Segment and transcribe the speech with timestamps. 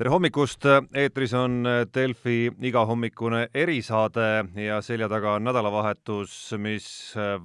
[0.00, 0.64] tere hommikust,
[0.96, 1.58] eetris on
[1.92, 6.86] Delfi igahommikune erisaade ja selja taga on nädalavahetus, mis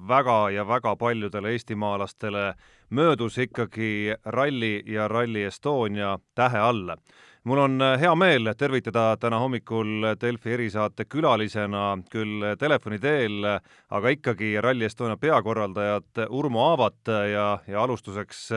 [0.08, 2.54] väga ja väga paljudele eestimaalastele
[2.96, 6.96] möödus ikkagi Ralli ja Rally Estonia tähe all.
[7.44, 13.44] mul on hea meel tervitada täna hommikul Delfi erisaate külalisena küll telefoni teel,
[13.90, 18.48] aga ikkagi Rally Estonia peakorraldajat Urmo Aavat ja, ja alustuseks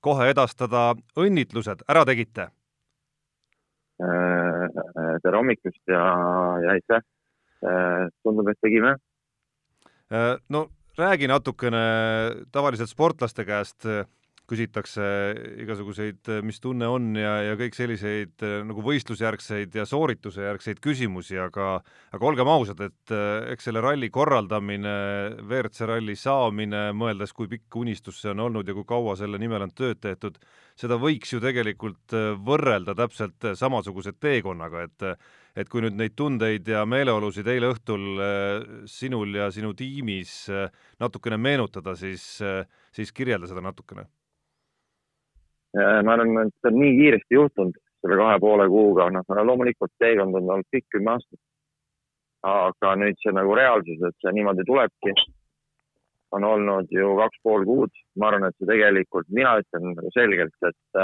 [0.00, 2.50] kohe edastada õnnitlused, ära tegite
[4.00, 6.04] tere hommikust ja,
[6.64, 7.02] ja aitäh.
[7.60, 8.94] Äh, tundub, et tegime.
[10.08, 10.68] Äh, no
[10.98, 11.82] räägi natukene
[12.52, 13.86] tavaliselt sportlaste käest
[14.50, 15.04] küsitakse
[15.62, 21.76] igasuguseid, mis tunne on ja, ja kõik selliseid nagu võistlusjärgseid ja sooritusejärgseid küsimusi, aga
[22.10, 23.14] aga olgem ausad, et
[23.52, 24.94] eks selle ralli korraldamine,
[25.44, 29.68] WRC ralli saamine, mõeldes, kui pikk unistus see on olnud ja kui kaua selle nimel
[29.68, 30.40] on tööd tehtud,
[30.78, 35.12] seda võiks ju tegelikult võrrelda täpselt samasuguse teekonnaga, et
[35.58, 38.22] et kui nüüd neid tundeid ja meeleolusid eile õhtul
[38.88, 40.46] sinul ja sinu tiimis
[41.02, 42.38] natukene meenutada, siis,
[42.94, 44.06] siis kirjelda seda natukene
[45.76, 50.34] ma arvan, et see on nii kiiresti juhtunud selle kahe poole kuuga, noh, loomulikult teekond
[50.38, 51.40] on olnud pikk kümme aastat.
[52.42, 55.12] aga nüüd see nagu reaalsus, et see niimoodi tulebki,
[56.32, 57.92] on olnud ju kaks pool kuud.
[58.16, 61.02] ma arvan, et see tegelikult, mina ütlen nagu selgelt, et,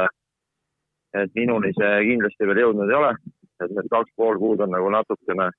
[1.23, 3.13] et minuni see kindlasti veel jõudnud ei ole.
[3.61, 5.51] et need kaks pool kuud on nagu natukene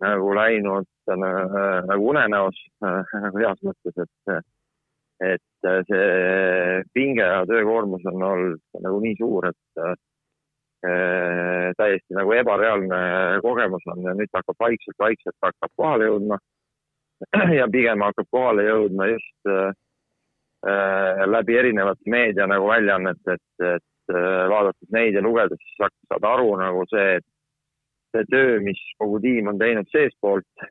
[0.00, 4.36] nagu läinud äh, nagu unenäos nagu heas mõttes, et
[5.20, 9.96] et äh, see pinge ja töökoormus on olnud nagu nii suur, et äh,
[11.76, 13.00] täiesti nagu ebareaalne
[13.44, 16.40] kogemus on ja nüüd hakkab vaikselt-vaikselt hakkab kohale jõudma.
[17.58, 19.72] ja pigem hakkab kohale jõudma just äh,
[20.66, 26.24] äh läbi erinevate meedia nagu väljaannete, et, et äh, vaadates neid ja lugedes, siis saad
[26.32, 27.28] aru nagu see, et
[28.16, 30.68] see töö, mis kogu tiim on teinud seestpoolt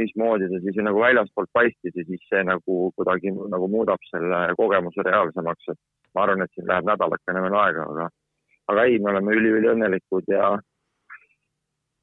[0.00, 5.04] mismoodi see siis nagu väljaspoolt paistis ja siis see nagu kuidagi nagu muudab selle kogemuse
[5.06, 5.80] reaalsemaks, et
[6.14, 8.08] ma arvan, et siin läheb nädalakene veel aega, aga,
[8.72, 10.52] aga ei, me oleme üliüliõnnelikud ja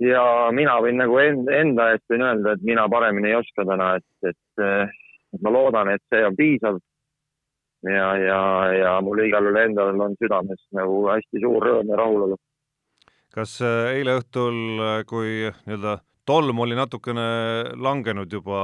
[0.03, 0.23] ja
[0.55, 4.31] mina võin nagu enda, enda eest võin öelda, et mina paremini ei oska täna, et,
[4.31, 4.93] et,
[5.35, 6.79] et ma loodan, et see on piisav.
[7.87, 8.39] ja, ja,
[8.75, 12.37] ja mul igal juhul endal on südames nagu hästi suur rõõm ja rahulolu.
[13.33, 15.99] kas äh, eile õhtul, äh, kui nii-öelda
[16.29, 17.23] tolm oli natukene
[17.81, 18.59] langenud juba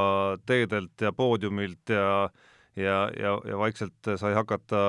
[0.46, 2.30] teedelt ja poodiumilt ja
[2.76, 4.80] ja, ja, ja vaikselt sai hakata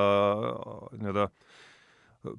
[0.99, 1.29] nii-öelda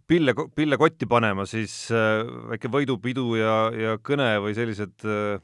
[0.08, 5.40] pille, pille kotti panema, siis äh, väike võidupidu ja, ja kõne või sellised äh,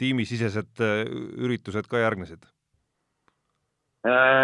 [0.00, 1.02] tiimisisesed äh,
[1.46, 2.46] üritused ka järgnesid?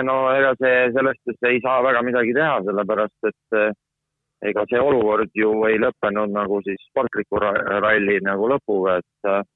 [0.02, 5.52] no ega see, sellest ei saa väga midagi teha, sellepärast et ega see olukord ju
[5.68, 9.46] ei lõppenud nagu siis sportliku ralli nagu lõpuga, et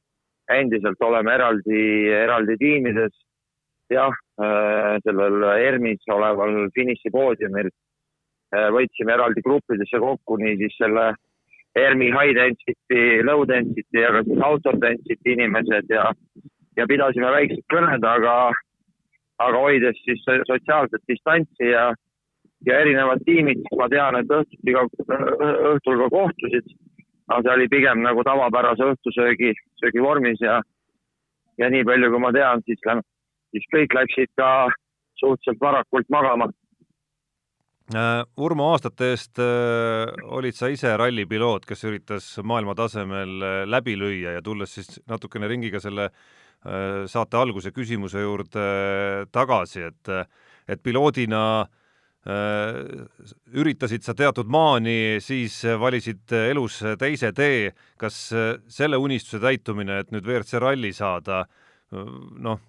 [0.52, 1.80] endiselt oleme eraldi,
[2.24, 3.14] eraldi tiimides.
[3.90, 4.10] jah,
[4.42, 11.12] äh, sellel ERMis oleval finišipoodiumil äh, võtsime eraldi gruppidesse kokku niisiis selle
[11.78, 16.08] ERMi high density, low density ja ka siis auto density inimesed ja,
[16.76, 18.34] ja pidasime väiksed kõned, aga,
[19.46, 21.92] aga hoides siis sotsiaalset distantsi ja,
[22.66, 24.86] ja erinevad tiimid, ma tean, et õhtuti ka,
[25.76, 26.74] õhtul ka kohtusid
[27.26, 30.60] aga see oli pigem nagu tavapärase õhtusöögi, söögi vormis ja,
[31.60, 32.80] ja nii palju, kui ma tean, siis,
[33.54, 34.50] siis kõik läksid ka
[35.20, 36.62] suhteliselt varakult magama uh,.
[38.42, 44.36] Urmo, aastate eest uh, olid sa ise rallipiloot, kes üritas maailma tasemel uh, läbi lüüa
[44.38, 46.10] ja tulles siis natukene ringiga selle
[47.06, 48.62] saate alguse küsimuse juurde
[49.30, 50.08] tagasi, et,
[50.66, 51.85] et piloodina äh, Äh,
[52.26, 57.70] üritasid sa teatud maani, siis valisid elus teise tee.
[57.98, 61.44] kas äh, selle unistuse täitumine, et nüüd WRC ralli saada,
[61.94, 62.10] äh,
[62.42, 62.60] noh,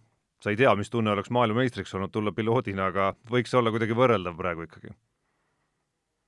[0.43, 4.37] sa ei tea, mis tunne oleks maailmameistriks olnud tulla piloodina, aga võiks olla kuidagi võrreldav
[4.37, 4.93] praegu ikkagi?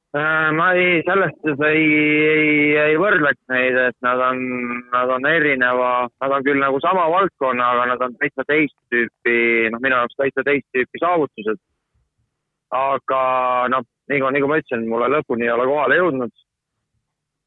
[0.10, 1.84] ma ei, selles suhtes ei,
[2.26, 4.40] ei, ei võrdleks neid, et nad on,
[4.90, 9.70] nad on erineva, nad on küll nagu sama valdkonna, aga nad on täitsa teist tüüpi,
[9.70, 11.62] noh, minu jaoks täitsa teist tüüpi saavutused
[12.76, 13.22] aga
[13.74, 16.46] noh, nagu, nagu ma ütlesin, mulle lõpuni ei ole kohale jõudnud.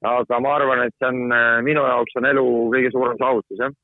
[0.03, 3.75] aga ma arvan, et see on minu jaoks on elu kõige suurem saavutus, jah.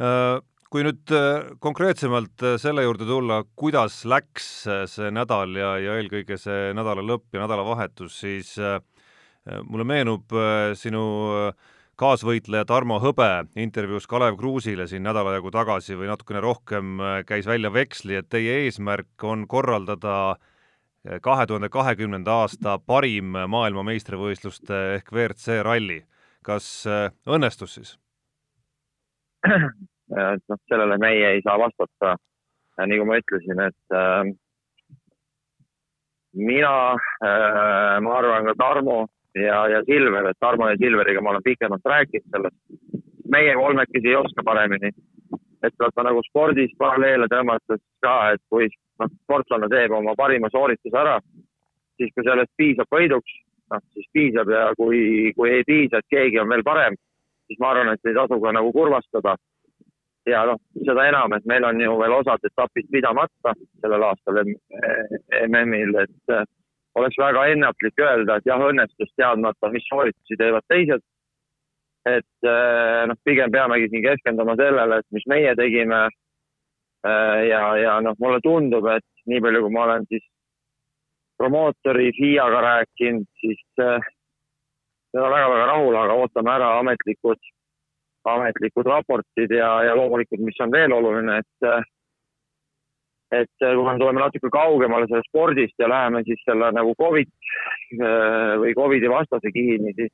[0.00, 0.38] Äh,
[0.72, 4.46] kui nüüd äh, konkreetsemalt äh, selle juurde tulla, kuidas läks
[4.88, 8.54] see nädal ja, ja eelkõige see nädala lõpp ja nädalavahetus, siis
[9.66, 10.32] mulle meenub
[10.76, 11.02] sinu
[12.00, 13.28] kaasvõitleja Tarmo Hõbe
[13.60, 18.62] intervjuus Kalev Kruusile siin nädala jagu tagasi või natukene rohkem käis välja veksli, et teie
[18.64, 20.36] eesmärk on korraldada
[21.24, 26.00] kahe tuhande kahekümnenda aasta parim maailmameistrivõistluste ehk WRC ralli.
[26.44, 26.86] kas
[27.28, 27.94] õnnestus siis?
[30.10, 32.16] noh, sellele meie ei saa vastata.
[32.80, 34.30] nagu ma ütlesin, et äh,
[36.32, 39.02] mina äh,, ma arvan ka Tarmo
[39.34, 42.56] ja, ja Silver, et Tarmo ja Silveriga ma olen pikemalt rääkinud sellest.
[43.30, 44.90] meie kolmekesi ei oska paremini.
[45.62, 48.68] et vaata nagu spordis paralleele tõmmates ka, et kui
[48.98, 51.18] noh, sportlane teeb oma parima soorituse ära,
[51.96, 53.34] siis kui sellest piisab võiduks,
[53.70, 56.96] noh siis piisab ja kui, kui ei piisa, et keegi on veel parem,
[57.46, 59.36] siis ma arvan, et ei tasu ka nagu kurvastada.
[60.26, 60.56] ja noh,
[60.86, 66.34] seda enam, et meil on ju veel osad etapid pidamata sellel aastal MM-il, et
[66.98, 71.04] oleks väga ennatlik öelda, et jah, õnnestus teadmata, mis sooritusi teevad teised.
[72.08, 76.06] et eh, noh, pigem peamegi siin keskenduma sellele, et mis meie tegime.
[77.04, 80.24] Eh, ja, ja noh, mulle tundub, et nii palju, kui ma olen siis
[81.40, 84.08] promootori FIA-ga rääkinud, siis äh,
[85.16, 87.40] väga-väga rahul, aga ootame ära ametlikud,
[88.28, 91.70] ametlikud raportid ja, ja loomulikult, mis on veel oluline, et
[93.30, 97.30] et äh, kui me tuleme natuke kaugemale sellest spordist ja läheme siis selle nagu Covid
[97.30, 100.12] äh, või Covidi vastase kihini, siis,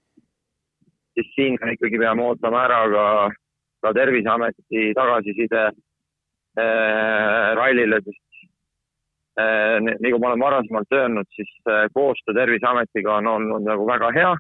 [1.16, 3.06] siis siin ikkagi peame ootama ära ka,
[3.84, 8.48] ka Terviseameti tagasiside äh, rallile, sest
[9.40, 14.34] äh, kui ma olen varasemalt öelnud, siis äh, koostöö Terviseametiga on olnud nagu väga hea.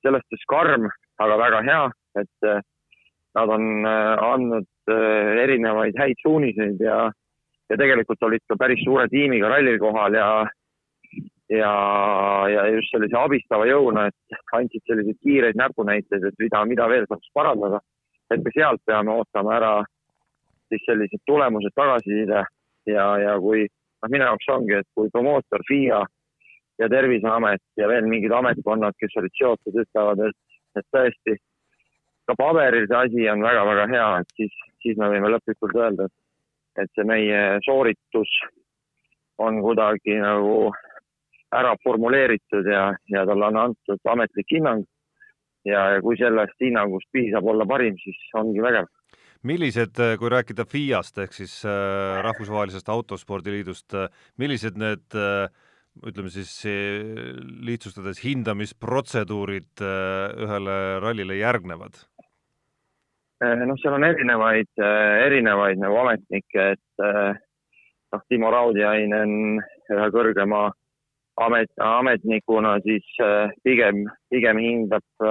[0.00, 0.86] selles suhtes karm,
[1.20, 1.80] aga väga hea,
[2.22, 2.60] et äh,
[3.36, 7.10] nad on äh, andnud äh, erinevaid häid suuniseid ja
[7.70, 10.30] ja tegelikult olid ka päris suure tiimiga rallil kohal ja
[11.50, 11.72] ja,
[12.50, 17.32] ja just sellise abistava jõuna, et andsid selliseid kiireid näpunäiteid, et mida, mida veel saaks
[17.34, 17.80] parandada.
[18.30, 19.72] et ka sealt peame ootama ära
[20.70, 22.44] siis sellised tulemused, tagasiside
[22.86, 26.04] ja, ja kui noh, minu jaoks ongi, et kui promootor, FIA
[26.78, 31.36] ja Terviseamet ja veel mingid ametkonnad, kes olid seotud, ütlevad, et, et tõesti
[32.30, 36.19] ka paberil see asi on väga-väga hea, et siis, siis me võime lõplikult öelda, et
[36.82, 38.30] et see meie sooritus
[39.40, 40.70] on kuidagi nagu
[41.56, 44.84] ära formuleeritud ja, ja talle on antud ametlik hinnang.
[45.68, 48.86] ja, ja kui sellest hinnangust piisab olla parim, siis ongi vägev.
[49.42, 55.48] millised, kui rääkida FIA-st ehk siis äh, Rahvusvahelisest Autospordiliidust, äh, millised need äh,
[56.06, 56.52] ütleme siis
[57.66, 61.98] lihtsustades hindamisprotseduurid ühele rallile järgnevad?
[63.40, 67.38] Eh, noh, seal on erinevaid, eh, erinevaid nagu ametnikke, et eh,
[68.12, 69.32] noh, Timo Raudjainen
[69.94, 70.66] ühe kõrgema
[71.40, 73.06] amet, ametnikuna siis
[73.64, 75.24] pigem, pigem hindab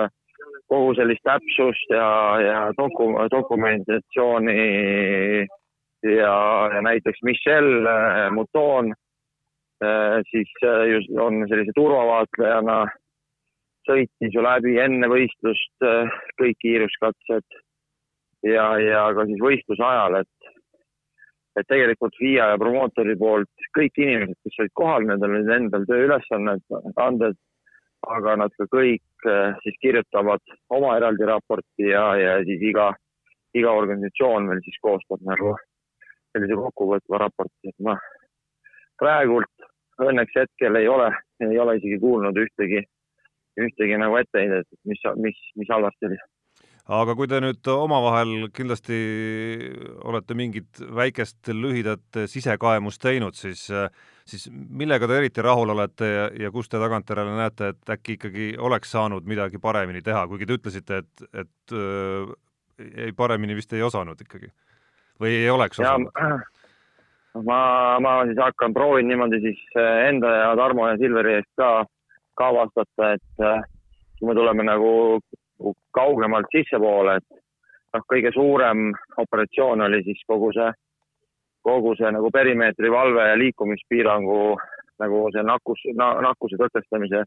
[0.71, 2.09] kogu sellist täpsust ja,
[2.41, 4.57] ja doku-, dokumentatsiooni
[6.09, 6.33] ja,
[6.73, 7.69] ja näiteks Michel
[8.33, 8.89] Mouton
[10.31, 10.49] siis
[10.95, 12.81] just on sellise turvavaatlejana,
[13.85, 15.89] sõitis ju läbi enne võistlust
[16.41, 17.59] kõik kiiruskatsed
[18.47, 20.51] ja, ja ka siis võistluse ajal, et,
[21.59, 26.65] et tegelikult FIA ja promootori poolt kõik inimesed, kes olid kohal, nendel olid endal tööülesanded,
[26.95, 27.39] anded,
[28.07, 32.93] aga nad ka kõik eh, siis kirjutavad oma eraldi raporti ja, ja siis iga,
[33.57, 35.57] iga organisatsioon veel siis koostab nagu
[36.31, 37.99] sellise kokkuvõtva raporti, et noh,
[39.01, 41.09] praegult õnneks hetkel ei ole,
[41.43, 42.83] ei ole isegi kuulnud ühtegi,
[43.59, 46.19] ühtegi nagu etteheidet, mis, mis, mis halvasti oli
[46.89, 48.97] aga kui te nüüd omavahel kindlasti
[50.09, 53.67] olete mingit väikest lühidat sisekaemust teinud, siis,
[54.25, 58.51] siis millega te eriti rahul olete ja, ja kus te tagantjärele näete, et äkki ikkagi
[58.57, 62.33] oleks saanud midagi paremini teha, kuigi te ütlesite, et, et äh,
[63.05, 64.49] ei, paremini vist ei osanud ikkagi
[65.21, 66.09] või ei oleks osanud?
[67.45, 67.61] ma,
[68.01, 71.83] ma siis hakkan, proovin niimoodi siis enda ja Tarmo ja Silveri eest ka,
[72.39, 73.61] ka vastata, et äh,
[74.17, 74.89] kui me tuleme nagu
[75.91, 77.39] kaugemalt sissepoole, et
[77.93, 80.69] noh, kõige suurem operatsioon oli siis kogu see,
[81.65, 84.41] kogu see nagu perimeetri valve ja liikumispiirangu
[84.99, 87.23] nagu see nakkus na,, nakkuse tõkestamise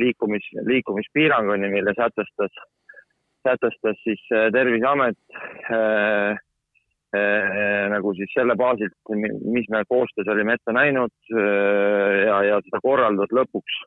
[0.00, 2.52] liikumis, liikumispiiranguni, mille sätestas,
[3.46, 5.16] sätestas siis äh, Terviseamet
[5.72, 6.36] äh,
[7.16, 8.96] äh, nagu siis selle baasilt,
[9.44, 13.84] mis me koostöös olime ette näinud äh, ja, ja seda korraldada lõpuks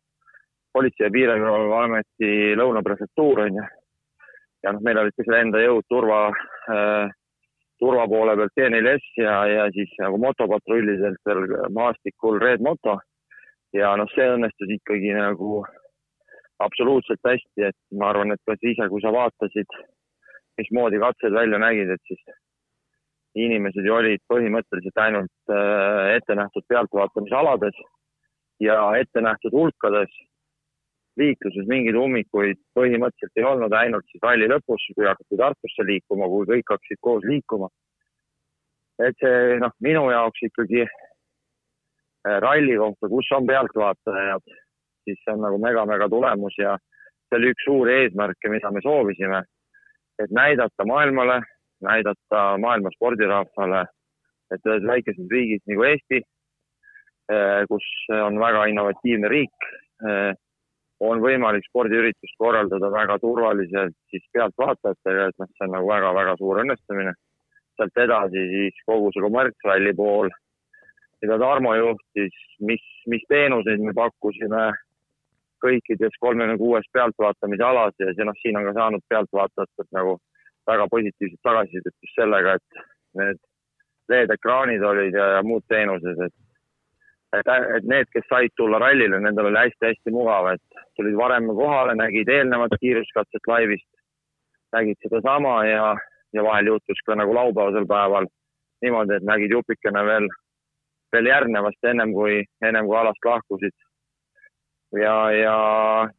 [0.73, 3.63] Politsei- ja Piirivalveameti Lõuna prefektuur on ju
[4.63, 6.21] ja noh, meil olid ka seal enda jõud turva
[6.73, 7.11] äh,,
[7.79, 12.97] turva poole pealt T4S ja, ja siis nagu motopatrullidelt veel maastikul Red Moto.
[13.73, 15.63] ja noh, see õnnestus ikkagi nagu
[16.59, 19.75] absoluutselt hästi, et ma arvan, et ka ise, kui sa vaatasid,
[20.59, 22.23] mismoodi katsed välja nägid, et siis
[23.39, 27.77] inimesed ju olid põhimõtteliselt ainult äh, ette nähtud pealtvaatamisalades
[28.59, 30.11] ja ette nähtud hulkades.
[31.17, 36.47] Liikluses mingeid ummikuid põhimõtteliselt ei olnud, ainult siis ralli lõpus, kui hakati Tartusse liikuma, kui
[36.53, 37.69] kõik hakkasid koos liikuma.
[38.99, 44.57] et see noh, minu jaoks ikkagi äh, ralli kohta, kus on pealtvaatajad,
[45.07, 46.75] siis see on nagu mega-mega tulemus ja
[47.29, 49.43] see oli üks suuri eesmärke, mida me soovisime.
[50.19, 51.41] et näidata maailmale,
[51.81, 53.85] näidata maailma spordirahvale,
[54.51, 56.19] et ühes väikeses riigis nagu Eesti
[57.29, 59.65] Eh, kus on väga innovatiivne riik,
[60.01, 60.31] eh,
[60.99, 66.61] on võimalik spordiüritust korraldada väga turvaliselt siis pealtvaatajatega, et noh, see on nagu väga-väga suur
[66.63, 67.13] õnnestumine.
[67.79, 70.27] sealt edasi siis kogu see kommertsralli pool,
[71.21, 74.65] mida Tarmo juhtis, mis, mis teenuseid me pakkusime
[75.63, 80.17] kõikides kolmekümne kuues pealtvaatamise alas ja see noh, siin on ka saanud pealtvaatajatelt nagu
[80.67, 82.83] väga positiivset tagasisidet just sellega, et
[83.21, 83.39] need
[84.11, 86.35] LED-ekraanid olid ja, ja muud teenused, et
[87.37, 91.95] et, et need, kes said tulla rallile, nendel oli hästi-hästi mugav, et tulid varem kohale,
[91.95, 93.87] nägid eelnevat kiiruskatset laivist,
[94.75, 95.95] nägid sedasama ja,
[96.35, 98.27] ja vahel juhtus ka nagu laupäevasel päeval
[98.83, 100.27] niimoodi, et nägid jupikene veel,
[101.15, 103.75] veel järgnevast ennem kui, ennem kui alast lahkusid.
[104.99, 105.57] ja, ja,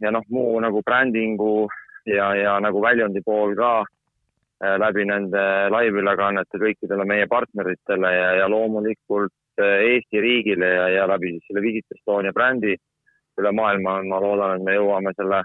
[0.00, 1.68] ja noh, muu nagu brändingu
[2.06, 5.42] ja, ja nagu väljundi pool ka äh, läbi nende
[5.74, 11.62] laivülekannete kõikidele meie partneritele ja, ja loomulikult Äh, Eesti riigile ja, ja läbi siis selle
[11.64, 12.76] Visit Estonia brändi
[13.40, 15.42] üle maailma, ma loodan, et me jõuame selle,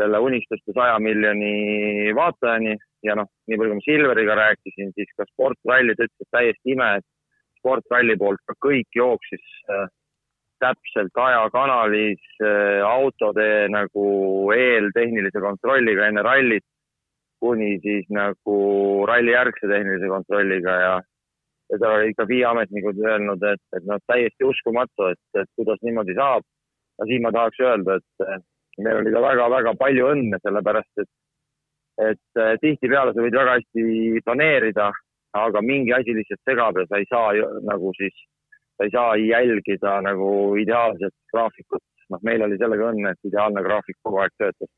[0.00, 2.76] selle unistuste saja miljoni vaatajani.
[3.02, 6.90] Ja noh, nii palju kui ma Silveriga rääkisin, siis ka sportralli, ta ütles täiesti ime,
[7.00, 7.08] et
[7.58, 9.88] sportralli poolt ka kõik jooksis äh,
[10.62, 14.04] täpselt ajakanalis äh, autode nagu
[14.54, 16.66] eeltehnilise kontrolliga enne rallit
[17.42, 18.56] kuni siis nagu
[19.10, 20.74] rallijärgse tehnilise kontrolliga.
[20.86, 20.94] Ja
[21.72, 26.14] seda oli ka FIA ametnikud öelnud, et, et noh, täiesti uskumatu, et, et kuidas niimoodi
[26.18, 26.46] saab.
[26.98, 31.10] Ja siin ma tahaks öelda, et meil oli ka väga-väga palju õnne, sellepärast et,
[32.08, 34.90] et tihtipeale sa võid väga hästi planeerida,
[35.38, 37.32] aga mingi asi lihtsalt segab ja sa ei saa
[37.68, 38.14] nagu siis,
[38.76, 40.28] sa ei saa jälgida nagu
[40.60, 41.84] ideaalset graafikut.
[42.12, 44.68] noh, meil oli sellega õnne, et ideaalne graafik kogu aeg töötas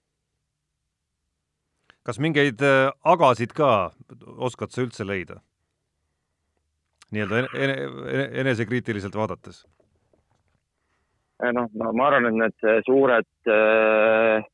[2.05, 3.71] kas mingeid äh, agasid ka
[4.37, 5.41] oskad sa üldse leida?
[7.15, 7.47] nii-öelda
[8.43, 9.63] enesekriitiliselt vaadates?
[11.45, 14.45] Eh, noh, no ma arvan, et need eh, suured, eh,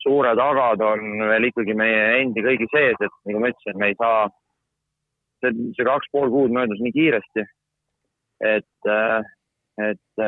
[0.00, 3.96] suured agad on veel ikkagi meie endi kõigi sees, et nagu ma ütlesin, me ei
[3.98, 4.22] saa,
[5.42, 7.44] see, see kaks pool kuud möödus nii kiiresti,
[8.48, 8.88] et,
[9.82, 10.22] et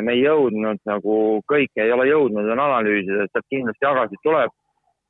[0.00, 1.16] me ei jõudnud nagu
[1.52, 4.56] kõike ei ole jõudnud veel analüüsida, et sealt kindlasti agasid tuleb.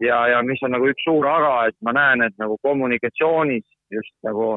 [0.02, 4.12] ja, ja mis on nagu üks suur aga, et ma näen, et nagu kommunikatsioonis just
[4.26, 4.56] nagu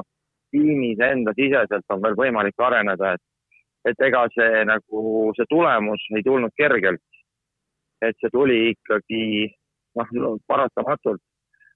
[0.50, 3.29] tiimis enda siseselt on veel võimalik areneda, et,
[3.88, 7.02] et ega see nagu, see tulemus ei tulnud kergelt.
[8.00, 9.24] et see tuli ikkagi
[9.98, 11.20] noh, paratamatult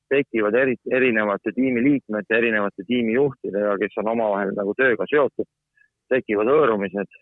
[0.08, 5.48] tekivad eri, erinevate tiimiliikmete, erinevate tiimijuhtidega, kes on omavahel nagu tööga seotud,
[6.12, 7.20] tekivad hõõrumised.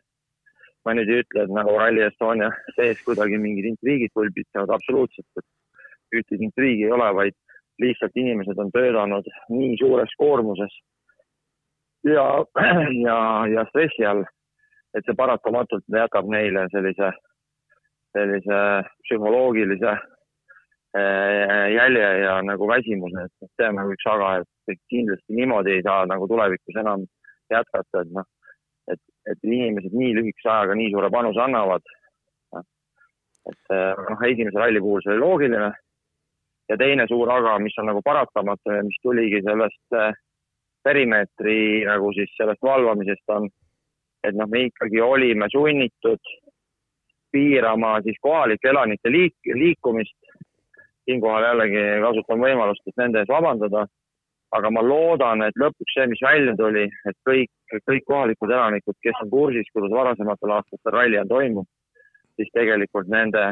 [0.85, 6.19] ma nüüd ei ütle, et nagu Rally Estonia sees kuidagi mingid intriigid pulbitsevad, absoluutselt, et
[6.19, 7.37] ühtegi intriigi ei ole, vaid
[7.79, 10.75] lihtsalt inimesed on töötanud nii suures koormuses
[12.03, 12.27] ja,
[13.07, 13.19] ja,
[13.55, 14.25] ja stressi all,
[14.95, 17.13] et see paratamatult jätab neile sellise,
[18.17, 18.59] sellise
[19.07, 24.35] psühholoogilise eh, jälje ja nagu väsimuse, et see on nagu üks aga,
[24.69, 27.07] et kindlasti niimoodi ei saa nagu tulevikus enam
[27.53, 28.29] jätkata, et noh,
[28.93, 31.97] et, et inimesed nii lühikese ajaga nii suure panuse annavad.
[33.51, 35.73] et eh, noh, esimese ralli puhul see oli loogiline
[36.71, 40.15] ja teine suur aga, mis on nagu paratamatu ja mis tuligi sellest äh,
[40.87, 43.49] perimeetri nagu siis sellest valvamisest on,
[44.25, 46.33] et noh, me ikkagi olime sunnitud
[47.33, 50.19] piirama siis kohalike elanike liik-, liikumist.
[51.05, 53.87] siinkohal jällegi kasutan võimalust, et nende ees vabandada.
[54.53, 57.49] aga ma loodan, et lõpuks see, mis välja tuli, et kõik,
[57.89, 61.69] kõik kohalikud elanikud, kes on kursis, kuidas varasematel aastatel ralli on toimunud,
[62.37, 63.47] siis tegelikult nende,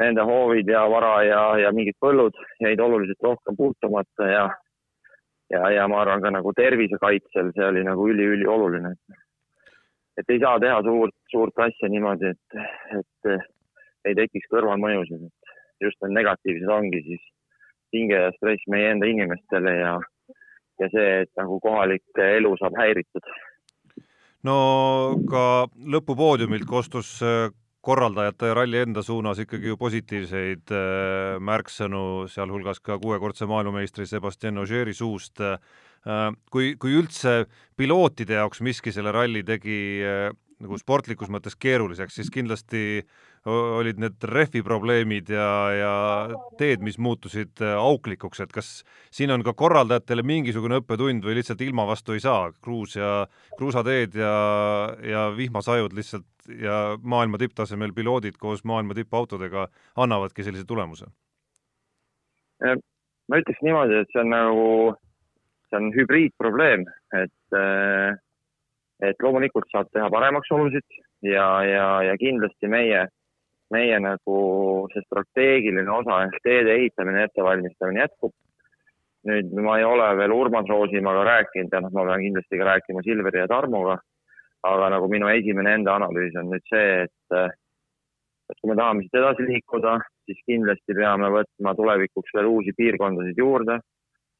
[0.00, 4.46] nende hoovid ja vara ja, ja mingid põllud jäid oluliselt rohkem puutumata ja
[5.52, 8.94] ja, ja ma arvan ka nagu tervisekaitsel see oli nagu üliülioluline.
[8.96, 9.21] et
[10.20, 12.64] ei saa teha suurt, suurt asja niimoodi, et,
[12.98, 17.24] et ei tekiks kõrvalmõjusid, et just need negatiivsed ongi siis
[17.92, 19.96] hinge ja stress meie enda inimestele ja,
[20.80, 23.32] ja see, et nagu kohalik elu saab häiritud.
[24.48, 24.56] no
[25.30, 25.44] ka
[25.96, 27.18] lõpupoodiumilt kostus
[27.82, 34.62] korraldajate ja ralli enda suunas ikkagi ju positiivseid äh, märksõnu, sealhulgas ka kuuekordse maailmameistri Sebastian
[34.62, 35.42] Ogieri suust.
[36.02, 37.44] Äh, kui, kui üldse
[37.78, 40.32] pilootide jaoks miski selle ralli tegi äh,
[40.62, 43.02] nagu sportlikus mõttes keeruliseks, siis kindlasti
[43.50, 45.94] olid need rehvi probleemid ja, ja
[46.58, 48.68] teed, mis muutusid äh, auklikuks, et kas
[49.14, 53.24] siin on ka korraldajatele mingisugune õppetund või lihtsalt ilma vastu ei saa, kruus ja
[53.58, 54.34] kruusateed ja,
[55.06, 59.68] ja vihmasajud lihtsalt ja maailma tipptasemel piloodid koos maailma tippautodega
[60.02, 61.10] annavadki sellise tulemuse?
[62.62, 64.66] ma ütleks niimoodi, et see on nagu,
[65.72, 66.84] see on hübriidprobleem,
[67.16, 68.12] et äh,
[69.02, 73.06] et loomulikult saab teha paremaks olusid ja, ja, ja kindlasti meie,
[73.74, 74.36] meie nagu
[74.92, 78.34] see strateegiline osa ehk teede ehitamine, ettevalmistamine jätkub.
[79.22, 83.04] nüüd ma ei ole veel Urmas Roosimaga rääkinud ja noh, ma pean kindlasti ka rääkima
[83.06, 83.98] Silveri ja Tarmoga.
[84.62, 87.54] aga nagu minu esimene enda analüüs on nüüd see, et,
[88.50, 93.38] et kui me tahame siit edasi liikuda, siis kindlasti peame võtma tulevikuks veel uusi piirkondasid
[93.42, 93.80] juurde,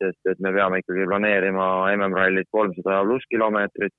[0.02, 3.94] sest et me peame ikkagi planeerima MM-rallit kolmsada pluss kilomeetrit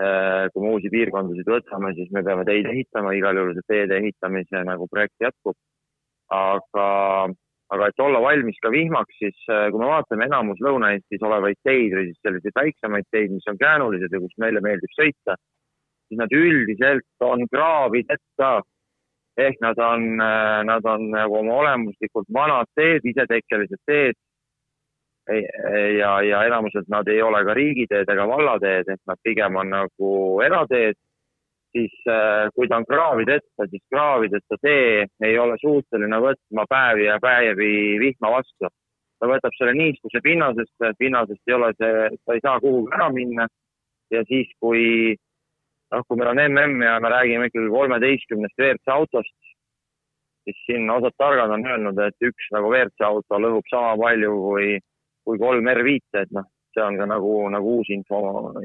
[0.00, 3.98] Äh, kui me uusi piirkondasid võtame, siis me peame teid ehitama, igal juhul see teede
[4.00, 5.56] ehitamise nagu projekt jätkub.
[6.32, 6.84] aga,
[7.76, 11.92] aga et olla valmis ka vihmaks, siis äh, kui me vaatame enamus Lõuna-Eestis olevaid teid
[11.92, 15.36] või siis selliseid väiksemaid teid, mis on käänulised ja kus meile meeldib sõita,
[16.08, 18.52] siis nad üldiselt on kraavideta.
[19.36, 24.16] ehk nad on, äh, nad on nagu oma olemuslikult vanad teed, isetekkelised teed
[25.98, 30.12] ja, ja enamuselt nad ei ole ka riigiteed ega vallateed, et nad pigem on nagu
[30.44, 30.98] erateed,
[31.72, 37.18] siis äh, kui ta on kraavideta, siis kraavideta tee ei ole suuteline võtma päevi ja
[37.22, 38.70] päevi vihma vastu.
[39.22, 43.46] ta võtab selle niiskuse pinnasest, pinnasest ei ole see, ta ei saa kuhugi ära minna
[44.10, 45.14] ja siis, kui
[45.92, 49.36] noh, kui meil on mm ja me räägime ikkagi kolmeteistkümnest WRC autost,
[50.44, 54.80] siis siin osad targad on öelnud, et üks nagu WRC auto lõhub sama palju kui
[55.24, 58.18] kui kolm R5-e, et noh, see on ka nagu, nagu uus info,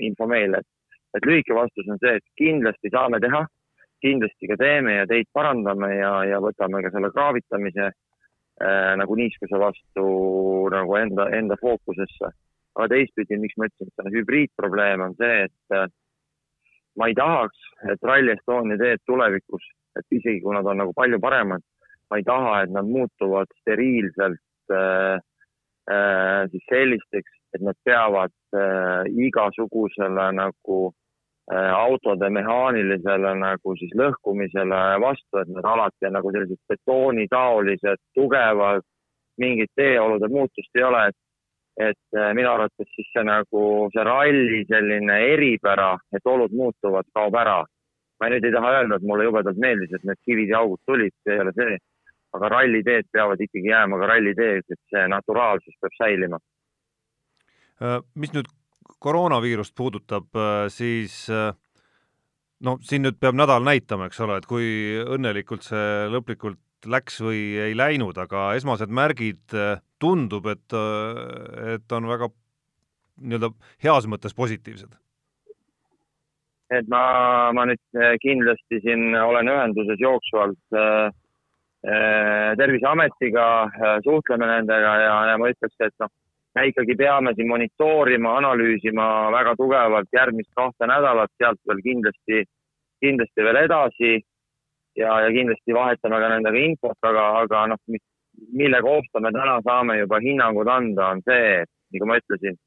[0.04, 3.44] info meile, et, et lühike vastus on see, et kindlasti saame teha,
[4.04, 9.60] kindlasti ka teeme ja teid parandame ja, ja võtame ka selle kraavitamise äh, nagu niiskuse
[9.62, 10.10] vastu
[10.74, 12.34] nagu enda, enda fookusesse.
[12.78, 15.88] aga teistpidi, miks ma ütlesin, et see on hübriidprobleem, on see, et äh,
[16.98, 19.66] ma ei tahaks, et Rally Estonia teed tulevikus,
[19.98, 21.64] et isegi kui nad on nagu palju paremad,
[22.12, 25.18] ma ei taha, et nad muutuvad steriilselt äh,
[26.52, 30.80] siis sellisteks, et nad peavad äh, igasugusele nagu
[31.52, 38.84] äh, autode mehaanilisele nagu siis lõhkumisele vastu, et nad alati on nagu sellised betoonitaolised, tugevad,
[39.40, 41.24] mingit teeolude muutust ei ole, et
[41.78, 47.60] et minu arvates siis see nagu see ralli selline eripära, et olud muutuvad, kaob ära.
[48.18, 51.14] ma nüüd ei taha öelda, et mulle jubedalt meeldis, et need kivid ja augud tulid,
[51.22, 51.76] see ei ole see
[52.36, 56.40] aga ralliteed peavad ikkagi jääma ka ralliteed, et see naturaalsus peab säilima.
[57.82, 58.50] Äh, mis nüüd
[59.04, 61.52] koroonaviirust puudutab, äh, siis äh,
[62.66, 64.68] no siin nüüd peab nädal näitama, eks ole, et kui
[65.04, 69.56] õnnelikult see lõplikult läks või ei läinud, aga esmased märgid
[70.00, 70.76] tundub, et,
[71.74, 72.30] et on väga
[73.18, 73.50] nii-öelda
[73.82, 74.92] heas mõttes positiivsed.
[76.70, 77.02] et ma,
[77.56, 81.27] ma nüüd kindlasti siin olen ühenduses jooksvalt äh, Äh,
[82.58, 86.12] terviseametiga, äh, suhtleme nendega ja, ja ma ütleks, et noh,
[86.58, 92.44] me ikkagi peame siin monitoorima, analüüsima väga tugevalt järgmist kahte nädalat, sealt veel kindlasti,
[93.04, 94.14] kindlasti veel edasi
[95.00, 98.00] ja, ja kindlasti vahetame ka nendega infot, aga, aga noh,
[98.52, 101.62] mille kohta me täna saame juba hinnangud anda, on see,
[101.96, 102.58] nagu ma ütlesin,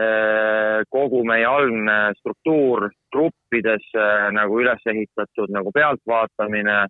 [0.00, 3.90] äh, kogu meie algne struktuur gruppides
[4.36, 6.86] nagu üles ehitatud nagu pealtvaatamine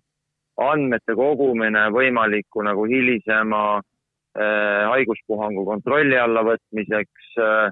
[0.63, 7.69] andmete kogumine võimaliku nagu hilisema äh, haiguspuhangu kontrolli alla võtmiseks äh,,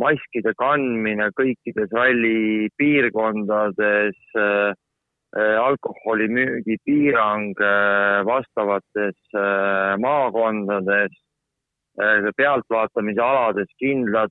[0.00, 4.72] maskide kandmine kõikides ralli piirkondades äh,,
[5.36, 11.22] äh, alkoholimüügi piirang äh, vastavates äh, maakondades
[12.36, 14.28] pealtvaatamise alades kindlad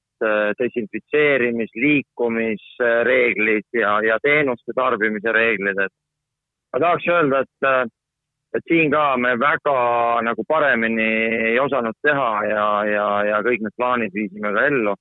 [0.60, 5.94] desinfitseerimis, liikumisreeglid ja, ja teenuste tarbimise reeglid, et
[6.76, 7.92] ma tahaks öelda, et,
[8.58, 9.76] et siin ka me väga
[10.28, 11.08] nagu paremini
[11.52, 14.96] ei osanud teha ja, ja, ja kõik need plaanid viisime ka ellu.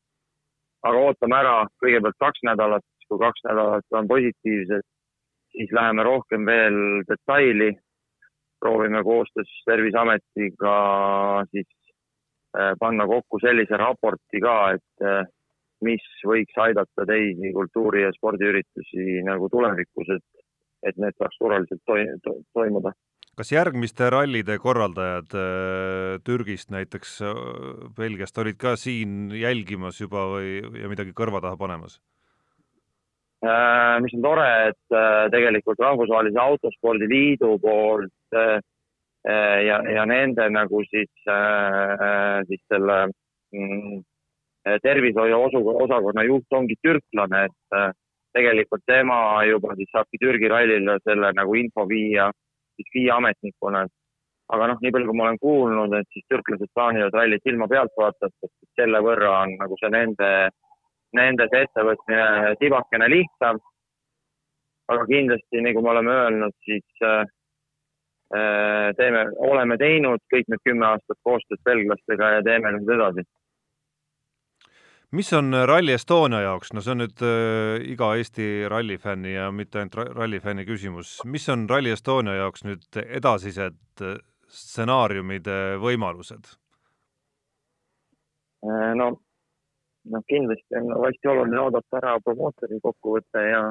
[0.86, 4.84] aga ootame ära kõigepealt kaks nädalat, kui kaks nädalat on positiivsed,
[5.56, 7.72] siis läheme rohkem veel detaili.
[8.60, 10.74] proovime koostöös Terviseametiga
[11.50, 11.66] siis
[12.56, 15.26] äh, panna kokku sellise raporti ka, et äh,
[15.82, 20.33] mis võiks aidata teisi kultuuri- ja spordiüritusi nagu tulevikus, et
[20.88, 22.94] et need saaks turvaliselt toi-, to, toimuda.
[23.34, 27.44] kas järgmiste rallide korraldajad äh, Türgist näiteks, äh,
[27.96, 32.00] Belgiast olid ka siin jälgimas juba või, ja midagi kõrva taha panemas?
[34.00, 34.94] mis on tore, et
[35.28, 41.10] tegelikult Rahvusvahelise Autospordi Liidu poolt ja, ja nende nagu siis,
[42.48, 42.96] siis selle
[43.52, 43.98] mm,
[44.80, 45.42] tervishoiu
[45.74, 47.76] osakonna juht ongi türklane, et
[48.34, 49.18] tegelikult tema
[49.48, 52.30] juba siis saabki Türgi rallile selle nagu info viia
[52.76, 53.86] siis FIA ametnikuna.
[54.54, 57.94] aga noh, nii palju, kui ma olen kuulnud, et siis türklased plaanivad rallit silma pealt
[57.96, 60.28] vaadata, sest selle võrra on nagu see nende,
[61.16, 63.62] nende see ettevõtmine tibakene lihtsam.
[64.92, 67.24] aga kindlasti, nagu me oleme öelnud, siis äh,
[68.98, 73.24] teeme, oleme teinud kõik need kümme aastat koostööd belglastega ja teeme nüüd edasi
[75.14, 79.50] mis on äh, Rally Estonia jaoks, no see on nüüd äh, iga Eesti rallifänni ja
[79.54, 84.18] mitte ainult rallifänni küsimus, mis on Rally Estonia jaoks nüüd edasised äh,
[84.50, 86.50] stsenaariumide võimalused?
[88.66, 89.10] Äh, no,
[90.10, 93.62] noh, kindlasti on hästi oluline oodata ära promootori kokkuvõte ja,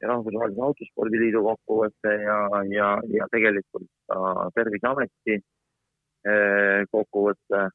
[0.00, 2.40] ja Rahvusvahelise Autospordiliidu kokkuvõte ja,
[2.72, 5.40] ja, ja tegelikult ka Terviseameti
[6.88, 7.66] kokkuvõte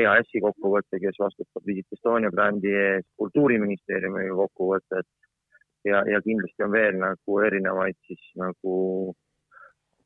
[0.00, 5.06] EAS-i kokkuvõte, kes vastutab Visit Estonia brändi eest, kultuuriministeeriumi kokkuvõtted
[5.88, 8.74] ja, ja kindlasti on veel nagu erinevaid siis nagu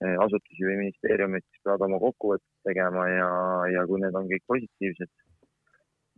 [0.02, 3.30] eh, asutusi või ministeeriumid, kes peavad oma kokkuvõtted tegema ja,
[3.76, 5.12] ja kui need on kõik positiivsed,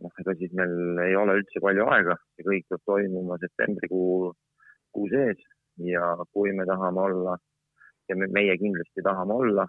[0.05, 4.33] noh, ega siis meil ei ole üldse palju aega, see kõik peab toimuma septembrikuu,
[4.95, 5.41] kuu sees.
[5.81, 6.03] Ja
[6.35, 7.37] kui me tahame olla
[8.11, 9.63] ja me, meie kindlasti tahame olla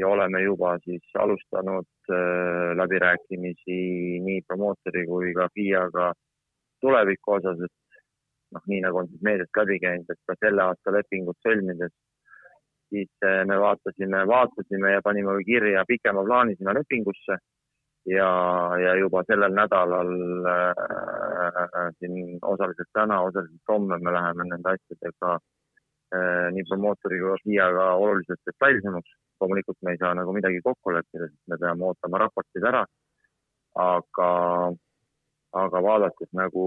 [0.00, 3.78] ja oleme juba siis alustanud äh, läbirääkimisi
[4.26, 6.12] nii promootori kui ka FIA-ga
[6.80, 8.00] tuleviku osas, et
[8.56, 11.92] noh, nii nagu on siis meediast läbi käinud, et ka selle aasta lepingut sõlmides,
[12.88, 17.38] siis äh, me vaatasime, vaatasime ja panime kirja pikema plaani sinna lepingusse
[18.16, 18.30] ja,
[18.84, 20.12] ja juba sellel nädalal
[20.56, 27.90] äh, siin osaliselt täna, osaliselt homme me läheme nende asjadega äh, nii promootori kui FIA-ga
[28.04, 32.66] oluliselt detailsemaks loomulikult me ei saa nagu midagi kokku leppida, sest me peame ootama raportid
[32.72, 32.84] ära.
[33.80, 34.28] aga,
[35.62, 36.62] aga vaadates nagu,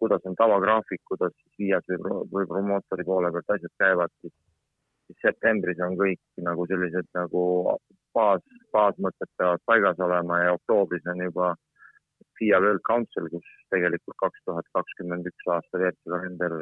[0.00, 4.32] kuidas on tavagraafik, kuidas viias või, või promootori poole pealt asjad käivad, siis,
[5.06, 7.42] siis septembris on kõik nagu sellised nagu
[8.16, 11.52] baas, baasmõtted peavad paigas olema ja oktoobris on juba
[12.38, 16.56] FIA World Council, kus tegelikult kaks tuhat kakskümmend üks aasta veertsikalender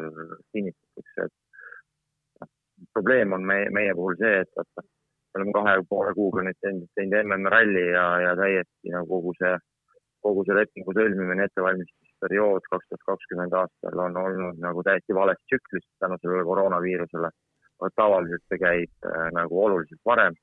[0.54, 2.50] kinnitatakse, et
[2.94, 4.86] probleem on meie, meie puhul see, et vaata,
[5.34, 9.56] me oleme kahe poole kuuga nüüd teinud, teinud MM-ralli ja, ja täiesti nagu kogu see,
[10.22, 15.86] kogu see lepingu sõlmimine, ettevalmistusperiood kaks tuhat kakskümmend aastal on olnud nagu täiesti vales tsüklis
[15.98, 17.30] tänu sellele koroonaviirusele.
[17.96, 20.36] tavaliselt see käib äh, nagu oluliselt varem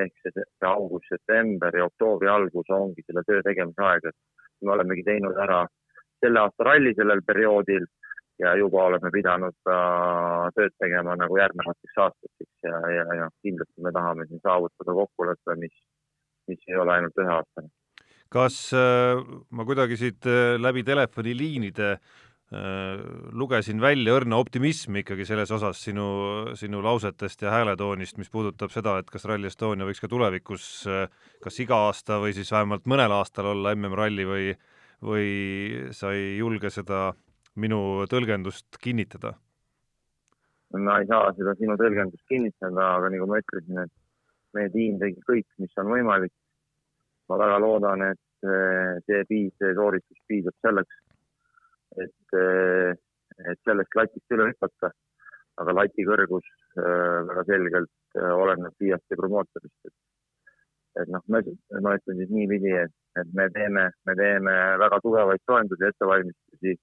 [0.00, 4.72] ehk see, see august, september ja oktoobri algus ongi selle töö tegemise aeg, et me
[4.72, 5.60] olemegi teinud ära
[6.24, 7.86] selle aasta ralli sellel perioodil
[8.40, 9.76] ja juba oleme pidanud ka
[10.56, 15.76] tööd tegema nagu järgnevateks aastateks ja, ja, ja kindlasti me tahame siin saavutada kokkuleppe, mis,
[16.48, 17.70] mis ei ole ainult üheaastane.
[18.30, 23.04] kas äh, ma kuidagi siit äh, läbi telefoniliinide äh,
[23.36, 26.08] lugesin välja õrna optimismi ikkagi selles osas sinu,
[26.56, 30.70] sinu lausetest ja hääletoonist, mis puudutab seda, et kas Rally Estonia võiks ka tulevikus
[31.44, 34.52] kas iga aasta või siis vähemalt mõnel aastal olla MM-ralli või,
[35.04, 35.26] või
[35.96, 37.10] sa ei julge seda
[37.58, 39.34] minu tõlgendust kinnitada?
[40.70, 43.90] ma ei saa seda sinu tõlgendust kinnitada, aga nagu ma ütlesin, et
[44.54, 46.32] meie tiim tegi kõik, mis on võimalik.
[47.30, 50.96] ma väga loodan, et eh, see piis, see sooritus piisab selleks,
[52.02, 52.94] et, eh,
[53.50, 54.90] et sellest latist üle hüpata.
[55.60, 56.46] aga lati kõrgus
[56.78, 59.96] eh, väga selgelt oleneb FIAst ja promootorist, et
[60.98, 65.86] et noh, ma ütlen siis niipidi, et, et me teeme, me teeme väga tugevaid soendusi,
[65.86, 66.74] ettevalmistusi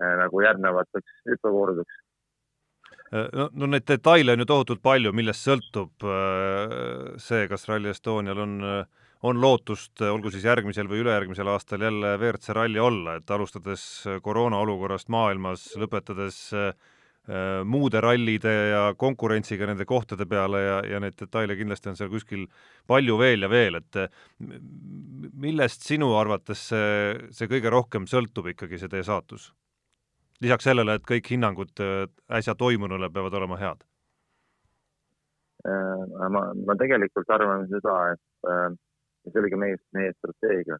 [0.00, 1.98] nagu järgnevateks hüppekordadeks.
[3.10, 7.90] Äh, no, no neid detaile on ju tohutult palju, millest sõltub äh, see, kas Rally
[7.90, 8.54] Estonial on,
[9.26, 13.82] on lootust, olgu siis järgmisel või ülejärgmisel aastal jälle WRC ralli olla, et alustades
[14.22, 16.48] koroona olukorrast maailmas, lõpetades
[17.68, 22.46] muude rallide ja konkurentsiga nende kohtade peale ja, ja neid detaile kindlasti on seal kuskil
[22.90, 23.98] palju veel ja veel, et
[25.44, 29.50] millest sinu arvates see, see kõige rohkem sõltub ikkagi, see teie saatus?
[30.44, 32.04] Lisaks sellele, et kõik hinnangud äh,
[32.38, 33.82] äsja toimunule peavad olema head?
[35.68, 38.68] Äh, ma, ma tegelikult arvan seda, et äh,
[39.28, 40.78] see oli ka meie, meie strateegia.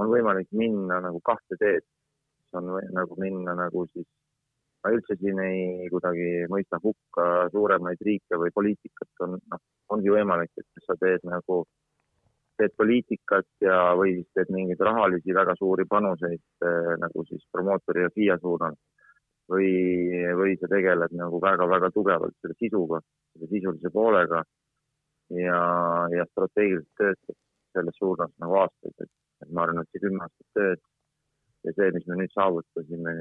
[0.00, 1.84] on võimalik minna nagu kahte teed,
[2.56, 4.06] on või, nagu minna nagu siis,
[4.84, 10.52] ma üldse siin ei kuidagi mõista hukka suuremaid riike või poliitikat on, noh, ongi võimalik,
[10.56, 11.66] et sa teed nagu
[12.60, 18.04] teed poliitikat ja, või siis teed mingeid rahalisi väga suuri panuseid äh, nagu siis promootori
[18.06, 18.76] ja FIA suunal.
[19.46, 19.70] või,
[20.34, 22.98] või sa tegeled nagu väga-väga tugevalt selle sisuga,
[23.32, 24.40] selle sisulise poolega
[25.30, 25.60] ja,
[26.10, 27.36] ja strateegiliselt töötad
[27.76, 29.12] selles suunas nagu aastaid, et,
[29.44, 30.82] et ma arvan, et see kümme aastat tööd
[31.66, 33.14] ja see, mis me nüüd saavutasime,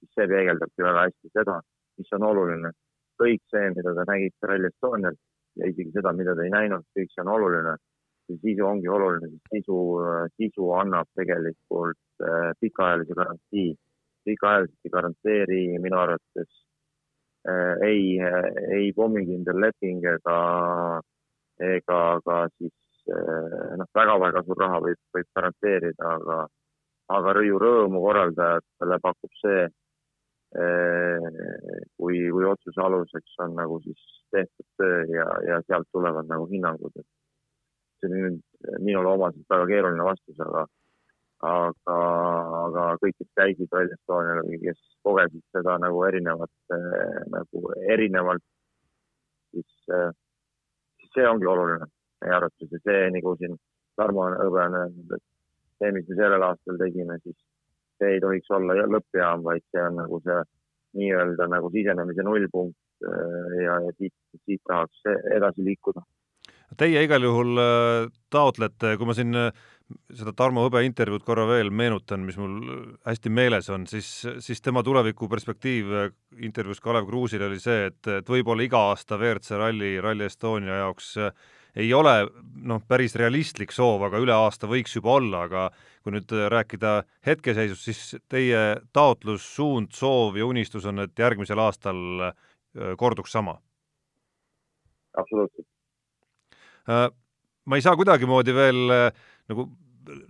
[0.00, 1.60] siis see peegeldabki väga hästi seda,
[2.00, 2.72] mis on oluline.
[3.22, 5.16] kõik see, mida te nägite Rally Estonial
[5.60, 7.76] ja isegi seda, mida te ei näinud, kõik see on oluline
[8.26, 9.78] see sisu ongi oluline, sest sisu,
[10.38, 13.72] sisu annab tegelikult äh, pikaajalise garantii.
[14.24, 16.50] pikaajaliselt ei garanteeri minu arvates
[17.50, 18.18] äh, ei,
[18.76, 20.38] ei pommikindel leping ega,
[21.58, 22.74] ega ka siis
[23.10, 26.38] äh, noh, väga-väga suur raha võib, võib garanteerida, aga,
[27.18, 29.68] aga ju rõõmu korraldajatele pakub see,
[31.96, 34.00] kui, kui otsuse aluseks on nagu siis
[34.36, 37.08] tehtud töö ja, ja sealt tulevad nagu hinnangud, et
[38.02, 40.64] see on nüüd minule omaselt väga keeruline vastus, aga,
[41.50, 41.98] aga,
[42.62, 46.52] aga kõik, kes käisid Rally Estonial või kes kogesid seda nagu erinevat,
[47.32, 48.44] nagu erinevalt,
[49.52, 51.90] siis, siis see ongi oluline
[52.22, 53.58] meie arvates ja see, nagu siin
[53.98, 55.24] Tarmo Hõbe on öelnud, et
[55.78, 57.36] see, mis me sellel aastal tegime, siis
[57.98, 60.40] see ei tohiks olla lõppjaam, vaid see on nagu see
[60.98, 63.06] nii-öelda nagu sisenemise nullpunkt
[63.62, 64.14] ja, ja siit,
[64.46, 66.02] siit tahaks edasi liikuda
[66.78, 69.50] Teie igal juhul äh, taotlete, kui ma siin äh,
[70.16, 72.54] seda Tarmo Hõbe intervjuud korra veel meenutan, mis mul
[73.04, 74.08] hästi meeles on, siis,
[74.44, 76.12] siis tema tulevikuperspektiiv äh,
[76.46, 81.16] intervjuus Kalev Kruusile oli see, et, et võib-olla iga aasta WRC ralli, Rally Estonia jaoks
[81.82, 82.14] ei ole
[82.68, 85.66] noh, päris realistlik soov, aga üle aasta võiks juba olla, aga
[86.04, 92.32] kui nüüd rääkida hetkeseisust, siis teie taotlus, suund, soov ja unistus on, et järgmisel aastal
[93.00, 93.58] korduks sama?
[95.12, 95.71] absoluutselt Äh,
[96.88, 99.68] ma ei saa kuidagimoodi veel äh, nagu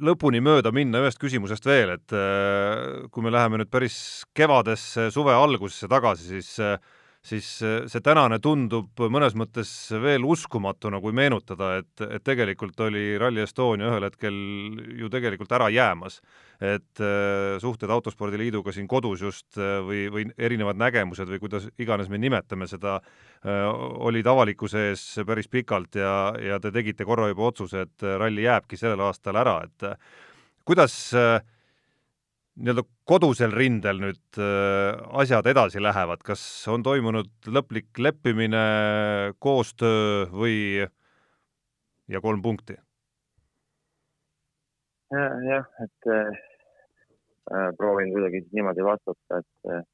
[0.05, 3.97] lõpuni mööda minna ühest küsimusest veel, et äh, kui me läheme nüüd päris
[4.37, 6.53] kevadesse, suve algusesse tagasi, siis
[7.23, 9.71] siis see tänane tundub mõnes mõttes
[10.03, 14.39] veel uskumatuna, kui meenutada, et, et tegelikult oli Rally Estonia ühel hetkel
[14.99, 16.21] ju tegelikult ära jäämas.
[16.63, 22.09] et äh, suhted Autospordiliiduga siin kodus just äh, või, või erinevad nägemused või kuidas iganes
[22.09, 23.01] me nimetame seda,
[23.43, 28.79] olid avalikkuse ees päris pikalt ja, ja te tegite korra juba otsuse, et ralli jääbki
[28.79, 29.89] sellel aastal ära, et
[30.65, 31.41] kuidas äh,
[32.63, 38.63] nii-öelda kodusel rindel nüüd äh, asjad edasi lähevad, kas on toimunud lõplik leppimine,
[39.43, 40.57] koostöö või
[42.09, 42.79] ja kolm punkti?
[45.13, 46.31] jah, et äh,
[47.77, 49.89] proovin kuidagi niimoodi vastata, et,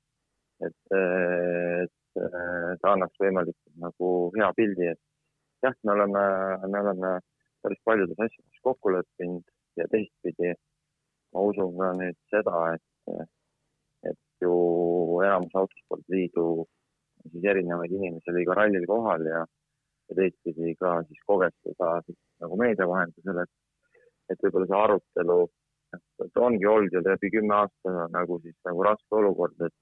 [0.68, 2.22] et, et
[2.82, 6.24] ta annaks võimalikult nagu hea pildi, et jah, me oleme,
[6.68, 7.12] me oleme
[7.64, 9.42] päris paljudes asjades kokku leppinud
[9.80, 10.52] ja teistpidi
[11.38, 13.28] ma usun ka nüüd seda, et,
[14.10, 14.54] et ju
[15.22, 16.46] enamus Autospordiliidu
[17.30, 19.44] siis erinevaid inimesi oli ka rallil kohal ja,
[20.08, 23.52] ja teistpidi ka siis kogestada siis nagu meedia vahendusel, et,
[24.34, 25.38] et võib-olla see arutelu,
[26.26, 29.76] et ongi olnud ju läbi kümne aasta nagu siis nagu raske olukord, et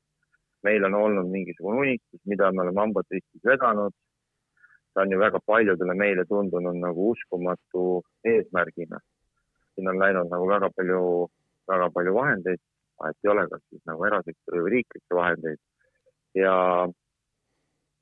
[0.69, 3.97] meil on olnud mingisugune unistus, mida me oleme hambad ristis vedanud.
[4.93, 7.83] see on ju väga paljudele meile tundunud nagu uskumatu
[8.25, 9.01] eesmärgina
[9.77, 11.01] siin on läinud nagu väga palju,
[11.69, 12.63] väga palju vahendeid,
[13.01, 15.61] vahet ei ole, kas siis nagu erasektori või riiklikke vahendeid.
[16.37, 16.55] Ja,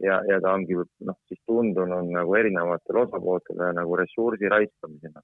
[0.03, 5.23] ja, ja ta ongi noh, siis tundunud nagu erinevatele osapooltele nagu ressursi raiskamisena.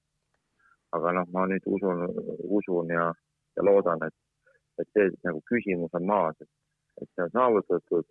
[0.90, 2.00] aga noh, ma nüüd usun,
[2.58, 3.04] usun ja,
[3.56, 4.14] ja loodan, et,
[4.82, 6.50] et see nagu küsimus on maas, et,
[7.02, 8.08] et see on saavutatud.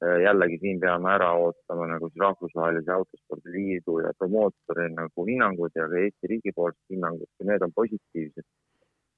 [0.00, 5.98] Jällegi siin peame ära ootama nagu siis Rahvusvahelise Autospordiliidu ja promootori nagu hinnangud ja ka
[6.00, 8.46] Eesti riigi poolsed hinnangud, kui need on positiivsed,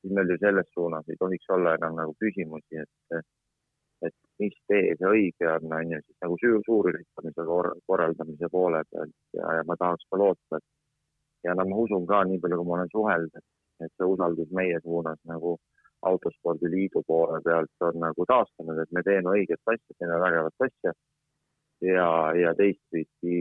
[0.03, 3.25] siis meil ju selles suunas ei tohiks olla enam nagu küsimusi, et,
[4.09, 7.49] et mis tee see õige on, on ju, siis nagu suurüritamise
[7.87, 12.23] korraldamise poole pealt ja, ja ma tahaks ka loota, et ja no ma usun ka,
[12.29, 13.45] nii palju kui ma olen suhelnud,
[13.85, 15.57] et see usaldus meie suunas nagu
[16.11, 20.95] autospordiliidu poole pealt on nagu taastunud, et me teeme õiget asja, teeme vägevat asja.
[21.87, 23.39] ja, ja teistpidi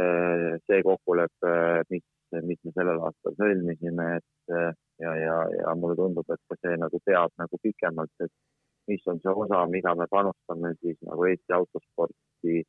[0.00, 1.52] eh, see kokkulepe,
[1.92, 2.06] mis,
[2.48, 6.76] mis me sellel aastal sõlmisime, et eh, ja, ja, ja mulle tundub, et ka see
[6.84, 8.32] nagu peab nagu pikemalt, et
[8.90, 12.62] mis on see osa, mida me panustame siis nagu Eesti autosporti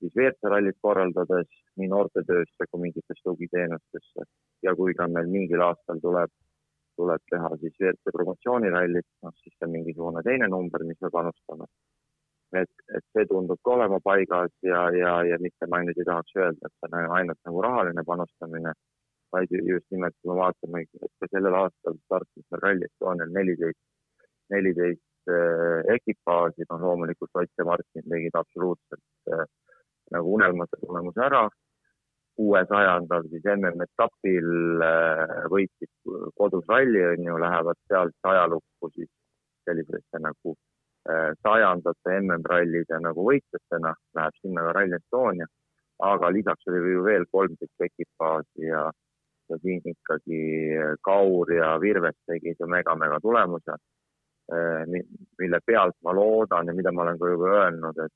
[0.00, 1.48] siis WRC rallit korraldades
[1.80, 4.24] nii noortetöösse kui mingitesse tugiteenustesse
[4.66, 6.32] ja kui ka meil mingil aastal tuleb
[7.00, 11.68] tuleb teha siis WRC promotsioonirallit, noh siis see on mingisugune teine number, mis me panustame.
[12.60, 16.34] et, et see tundub ka olema paigas ja, ja, ja mitte ma nüüd ei tahaks
[16.40, 18.72] öelda, et see on ainult nagu rahaline panustamine,
[19.32, 23.80] vaid just nimelt, kui me vaatame, et ka sellel aastal startis meil Rally Estonial neliteist,
[24.54, 29.44] neliteist äh, ekipaaži, noh loomulikult Ott ja Martin tegid absoluutselt äh,
[30.16, 31.48] nagu unelmate tulemuse ära.
[32.40, 35.90] kuuesajandal siis MM-etapil äh, võitsid
[36.38, 39.10] kodus ralli, on ju, lähevad sealt ajalukku siis
[39.68, 40.54] sellisesse nagu
[41.10, 45.50] äh, sajandate MM-rallide nagu võitjatena, läheb sinna ka Rally Estonia,
[46.00, 48.86] aga lisaks oli ju veel kolmteist ekipaaži ja
[49.50, 50.40] ja siin ikkagi
[51.06, 53.76] Kaur ja Virves tegid ju mega-mega tulemuse,
[54.54, 54.82] eh,
[55.38, 58.14] mille pealt ma loodan ja mida ma olen ka juba öelnud, et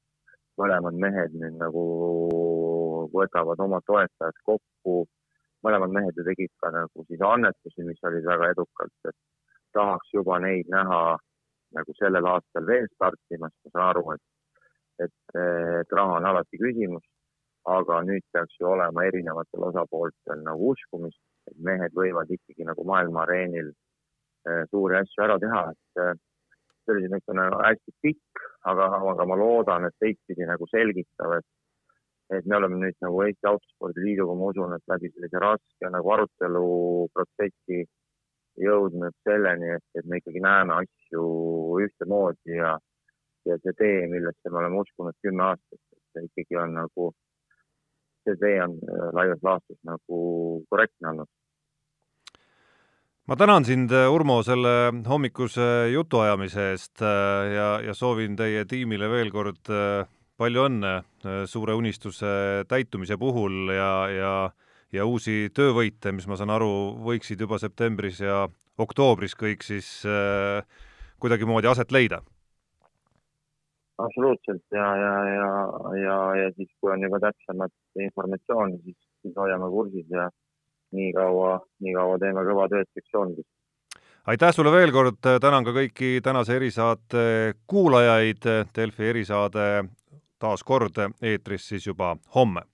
[0.61, 1.85] mõlemad mehed nüüd nagu
[3.15, 5.05] võtavad oma toetajad kokku.
[5.65, 9.17] mõlemad mehed ju tegid ka nagu siis annetusi, mis olid väga edukalt, et
[9.73, 11.17] tahaks juba neid näha
[11.73, 14.25] nagu sellel aastal veel startimas, ma saan aru, et,
[15.07, 15.39] et,
[15.81, 17.07] et raha on alati küsimus
[17.65, 21.21] aga nüüd peaks ju olema erinevatel osapooltel nagu uskumist,
[21.51, 23.73] et mehed võivad ikkagi nagu maailma areenil
[24.49, 26.15] äh, suuri asju ära teha, et äh,
[26.85, 31.51] see oli niisugune hästi pikk, aga, aga ma loodan, et teistpidi nagu selgitav, et
[32.33, 36.13] et me oleme nüüd nagu Eesti Autospordi Liiduga, ma usun, et läbi sellise raske nagu
[36.15, 37.83] aruteluprotsessi
[38.65, 41.25] jõudnud selleni, et, et me ikkagi näeme asju
[41.85, 42.73] ühtemoodi ja,
[43.49, 47.11] ja see tee, millesse me oleme uskunud kümme aastat, et see ikkagi on nagu
[48.25, 50.19] see tee on äh, laias laastus nagu
[50.71, 51.31] korrektne olnud.
[53.27, 59.11] ma tänan sind, äh, Urmo, selle hommikuse jutuajamise eest äh, ja, ja soovin teie tiimile
[59.11, 59.73] veel kord
[60.35, 60.95] palju õnne
[61.47, 64.35] suure unistuse täitumise puhul ja, ja
[64.95, 66.71] ja uusi töövõite, mis ma saan aru,
[67.05, 68.45] võiksid juba septembris ja
[68.81, 70.63] oktoobris kõik siis äh,
[71.23, 72.23] kuidagimoodi aset leida
[73.99, 75.51] absoluutselt ja, ja, ja,
[76.03, 77.73] ja, ja siis, kui on juba täpsemat
[78.07, 80.29] informatsiooni, siis, siis hoiame kursis ja
[80.95, 83.51] nii kaua, nii kaua teeme kõva tööd sektsioonides
[84.27, 89.67] aitäh sulle veel kord, tänan ka kõiki tänase erisaate kuulajaid, Delfi erisaade
[90.41, 92.65] taas kord eetris siis juba homme.